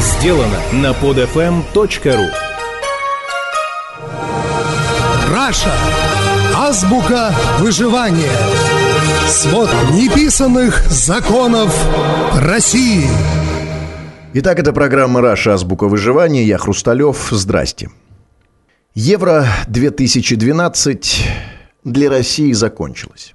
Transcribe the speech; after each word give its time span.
сделано 0.00 0.58
на 0.72 0.92
podfm.ru 0.92 2.30
Раша. 5.32 5.72
Азбука 6.54 7.34
выживания. 7.58 8.32
Свод 9.28 9.68
неписанных 9.92 10.82
законов 10.90 11.74
России. 12.34 13.08
Итак, 14.34 14.58
это 14.58 14.72
программа 14.72 15.20
«Раша. 15.20 15.54
Азбука 15.54 15.86
выживания». 15.88 16.44
Я 16.44 16.58
Хрусталев. 16.58 17.28
Здрасте. 17.30 17.90
Евро-2012 18.94 21.04
для 21.84 22.10
России 22.10 22.52
закончилось. 22.52 23.34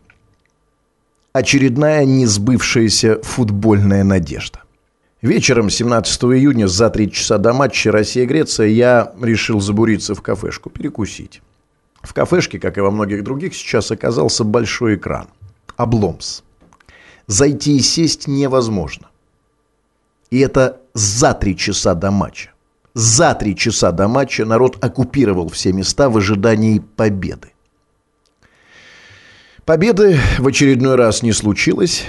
Очередная 1.34 2.06
несбывшаяся 2.06 3.20
футбольная 3.24 4.04
надежда. 4.04 4.60
Вечером 5.22 5.70
17 5.70 6.24
июня 6.24 6.68
за 6.68 6.90
три 6.90 7.12
часа 7.12 7.38
до 7.38 7.54
матча 7.54 7.92
Россия-Греция 7.92 8.68
я 8.68 9.14
решил 9.22 9.62
забуриться 9.62 10.16
в 10.16 10.22
кафешку, 10.24 10.72
перекусить. 10.72 11.44
В 12.02 12.12
кафешке, 12.16 12.60
как 12.60 12.80
и 12.80 12.82
во 12.82 12.90
многих 12.90 13.24
других, 13.24 13.54
сейчас 13.54 13.92
оказался 13.92 14.44
большой 14.44 14.96
экран. 14.96 15.28
Обломс. 15.78 16.42
Зайти 17.28 17.78
и 17.78 17.82
сесть 17.82 18.28
невозможно. 18.28 19.10
И 20.32 20.40
это 20.40 20.82
за 20.96 21.36
три 21.36 21.56
часа 21.56 21.94
до 21.94 22.10
матча. 22.10 22.50
За 22.96 23.36
три 23.36 23.56
часа 23.56 23.92
до 23.92 24.08
матча 24.08 24.44
народ 24.44 24.84
оккупировал 24.84 25.50
все 25.50 25.72
места 25.72 26.10
в 26.10 26.18
ожидании 26.18 26.80
победы. 26.80 27.54
Победы 29.66 30.20
в 30.40 30.48
очередной 30.48 30.96
раз 30.96 31.22
не 31.22 31.32
случилось. 31.32 32.06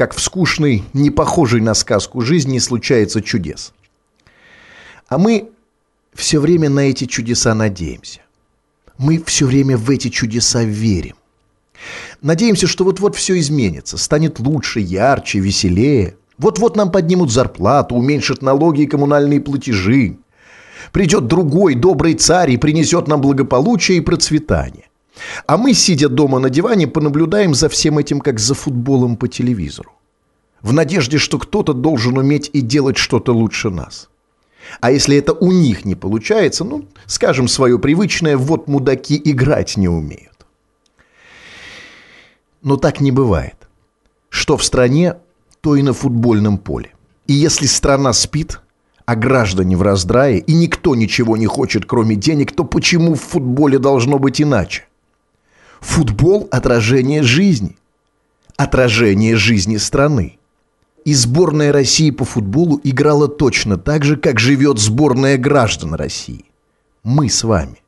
Как 0.00 0.14
в 0.14 0.20
скучной, 0.22 0.82
не 0.94 1.10
похожей 1.10 1.60
на 1.60 1.74
сказку 1.74 2.22
жизни 2.22 2.56
случается 2.56 3.20
чудес. 3.20 3.74
А 5.08 5.18
мы 5.18 5.50
все 6.14 6.40
время 6.40 6.70
на 6.70 6.88
эти 6.88 7.04
чудеса 7.04 7.54
надеемся. 7.54 8.20
Мы 8.96 9.22
все 9.22 9.44
время 9.44 9.76
в 9.76 9.90
эти 9.90 10.08
чудеса 10.08 10.64
верим. 10.64 11.16
Надеемся, 12.22 12.66
что 12.66 12.84
вот-вот 12.84 13.14
все 13.14 13.38
изменится, 13.38 13.98
станет 13.98 14.38
лучше, 14.38 14.80
ярче, 14.80 15.38
веселее. 15.38 16.16
Вот-вот 16.38 16.76
нам 16.76 16.90
поднимут 16.90 17.30
зарплату, 17.30 17.94
уменьшат 17.94 18.40
налоги 18.40 18.84
и 18.84 18.86
коммунальные 18.86 19.42
платежи. 19.42 20.16
Придет 20.92 21.26
другой 21.26 21.74
добрый 21.74 22.14
царь 22.14 22.52
и 22.52 22.56
принесет 22.56 23.06
нам 23.06 23.20
благополучие 23.20 23.98
и 23.98 24.00
процветание. 24.00 24.89
А 25.46 25.56
мы, 25.56 25.74
сидя 25.74 26.08
дома 26.08 26.38
на 26.38 26.50
диване, 26.50 26.86
понаблюдаем 26.86 27.54
за 27.54 27.68
всем 27.68 27.98
этим, 27.98 28.20
как 28.20 28.38
за 28.38 28.54
футболом 28.54 29.16
по 29.16 29.28
телевизору. 29.28 29.92
В 30.62 30.72
надежде, 30.72 31.18
что 31.18 31.38
кто-то 31.38 31.72
должен 31.72 32.18
уметь 32.18 32.50
и 32.52 32.60
делать 32.60 32.96
что-то 32.96 33.32
лучше 33.32 33.70
нас. 33.70 34.08
А 34.80 34.90
если 34.90 35.16
это 35.16 35.32
у 35.32 35.52
них 35.52 35.84
не 35.84 35.94
получается, 35.94 36.64
ну, 36.64 36.86
скажем, 37.06 37.48
свое 37.48 37.78
привычное, 37.78 38.36
вот 38.36 38.68
мудаки 38.68 39.20
играть 39.24 39.76
не 39.76 39.88
умеют. 39.88 40.46
Но 42.62 42.76
так 42.76 43.00
не 43.00 43.10
бывает. 43.10 43.56
Что 44.28 44.56
в 44.56 44.64
стране, 44.64 45.16
то 45.60 45.76
и 45.76 45.82
на 45.82 45.92
футбольном 45.92 46.58
поле. 46.58 46.92
И 47.26 47.32
если 47.32 47.66
страна 47.66 48.12
спит, 48.12 48.60
а 49.06 49.16
граждане 49.16 49.76
в 49.76 49.82
раздрае, 49.82 50.38
и 50.38 50.52
никто 50.52 50.94
ничего 50.94 51.36
не 51.36 51.46
хочет, 51.46 51.84
кроме 51.86 52.16
денег, 52.16 52.52
то 52.52 52.64
почему 52.64 53.14
в 53.14 53.20
футболе 53.20 53.78
должно 53.78 54.18
быть 54.18 54.40
иначе? 54.40 54.84
Футбол– 55.80 56.48
отражение 56.50 57.22
жизни. 57.22 57.76
Отражение 58.56 59.36
жизни 59.36 59.78
страны. 59.78 60.38
И 61.04 61.14
сборная 61.14 61.72
России 61.72 62.10
по 62.10 62.24
футболу 62.24 62.78
играла 62.84 63.26
точно 63.28 63.78
так 63.78 64.04
же, 64.04 64.16
как 64.16 64.38
живет 64.38 64.78
сборная 64.78 65.38
граждан 65.38 65.94
России. 65.94 66.44
Мы 67.02 67.30
с 67.30 67.42
вами. 67.42 67.82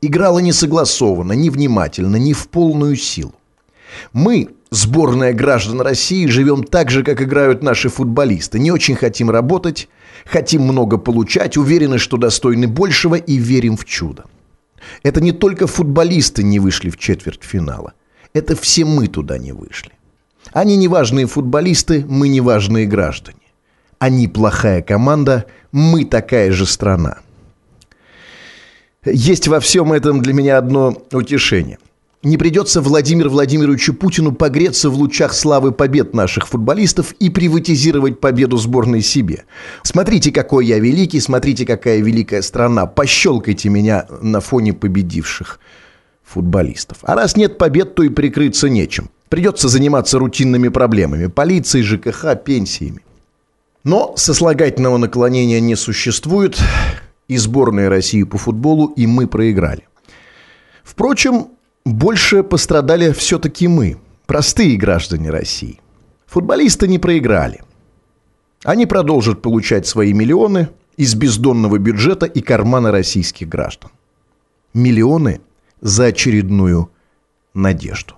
Играла 0.00 0.40
не 0.40 0.52
согласованно, 0.52 1.32
не 1.32 1.48
внимательно, 1.48 2.16
не 2.16 2.32
в 2.32 2.48
полную 2.48 2.96
силу. 2.96 3.34
Мы, 4.12 4.48
сборная 4.70 5.32
граждан 5.32 5.80
России, 5.80 6.26
живем 6.26 6.64
так 6.64 6.90
же, 6.90 7.04
как 7.04 7.22
играют 7.22 7.62
наши 7.62 7.88
футболисты. 7.88 8.58
Не 8.58 8.72
очень 8.72 8.96
хотим 8.96 9.30
работать, 9.30 9.88
хотим 10.24 10.62
много 10.62 10.98
получать, 10.98 11.56
уверены, 11.56 11.98
что 11.98 12.16
достойны 12.16 12.66
большего 12.66 13.14
и 13.14 13.36
верим 13.36 13.76
в 13.76 13.84
чудо. 13.84 14.24
Это 15.02 15.20
не 15.20 15.32
только 15.32 15.66
футболисты 15.66 16.42
не 16.42 16.58
вышли 16.58 16.90
в 16.90 16.96
четвертьфинала. 16.96 17.92
Это 18.32 18.56
все 18.56 18.84
мы 18.84 19.08
туда 19.08 19.38
не 19.38 19.52
вышли. 19.52 19.92
Они 20.52 20.76
неважные 20.76 21.26
футболисты, 21.26 22.04
мы 22.08 22.28
неважные 22.28 22.86
граждане. 22.86 23.38
Они 23.98 24.26
плохая 24.28 24.82
команда, 24.82 25.46
мы 25.70 26.04
такая 26.04 26.52
же 26.52 26.66
страна. 26.66 27.18
Есть 29.04 29.48
во 29.48 29.60
всем 29.60 29.92
этом 29.92 30.20
для 30.20 30.32
меня 30.32 30.58
одно 30.58 31.02
утешение– 31.12 31.78
не 32.22 32.36
придется 32.36 32.80
Владимиру 32.80 33.30
Владимировичу 33.30 33.94
Путину 33.94 34.32
погреться 34.32 34.90
в 34.90 34.94
лучах 34.94 35.34
славы 35.34 35.72
побед 35.72 36.14
наших 36.14 36.46
футболистов 36.46 37.12
и 37.18 37.30
приватизировать 37.30 38.20
победу 38.20 38.56
сборной 38.58 39.02
себе. 39.02 39.44
Смотрите, 39.82 40.30
какой 40.30 40.66
я 40.66 40.78
великий, 40.78 41.18
смотрите, 41.20 41.66
какая 41.66 41.98
великая 41.98 42.42
страна. 42.42 42.86
Пощелкайте 42.86 43.68
меня 43.68 44.06
на 44.20 44.40
фоне 44.40 44.72
победивших 44.72 45.58
футболистов. 46.22 46.98
А 47.02 47.16
раз 47.16 47.36
нет 47.36 47.58
побед, 47.58 47.96
то 47.96 48.04
и 48.04 48.08
прикрыться 48.08 48.68
нечем. 48.68 49.10
Придется 49.28 49.68
заниматься 49.68 50.18
рутинными 50.18 50.68
проблемами. 50.68 51.26
Полицией, 51.26 51.84
ЖКХ, 51.84 52.36
пенсиями. 52.44 53.00
Но 53.82 54.14
сослагательного 54.16 54.96
наклонения 54.96 55.58
не 55.58 55.74
существует. 55.74 56.56
И 57.26 57.36
сборная 57.36 57.88
России 57.88 58.22
по 58.22 58.38
футболу, 58.38 58.86
и 58.94 59.06
мы 59.06 59.26
проиграли. 59.26 59.88
Впрочем, 60.84 61.48
больше 61.84 62.42
пострадали 62.42 63.12
все-таки 63.12 63.68
мы, 63.68 63.98
простые 64.26 64.76
граждане 64.76 65.30
России. 65.30 65.80
Футболисты 66.26 66.88
не 66.88 66.98
проиграли. 66.98 67.62
Они 68.64 68.86
продолжат 68.86 69.42
получать 69.42 69.86
свои 69.86 70.12
миллионы 70.12 70.68
из 70.96 71.14
бездонного 71.14 71.78
бюджета 71.78 72.26
и 72.26 72.40
кармана 72.40 72.92
российских 72.92 73.48
граждан. 73.48 73.90
Миллионы 74.72 75.40
за 75.80 76.06
очередную 76.06 76.90
надежду. 77.54 78.14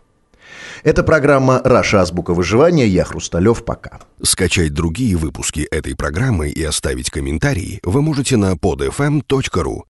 Это 0.82 1.02
программа 1.02 1.62
«Раша. 1.64 2.02
Азбука 2.02 2.34
выживания». 2.34 2.86
Я 2.86 3.04
Хрусталев. 3.04 3.64
Пока. 3.64 4.00
Скачать 4.22 4.74
другие 4.74 5.16
выпуски 5.16 5.60
этой 5.70 5.96
программы 5.96 6.50
и 6.50 6.62
оставить 6.62 7.10
комментарии 7.10 7.80
вы 7.82 8.02
можете 8.02 8.36
на 8.36 8.52
podfm.ru. 8.52 9.82